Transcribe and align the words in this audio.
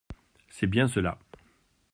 C’est 0.49 0.65
bien 0.65 0.87
cela. 0.87 1.19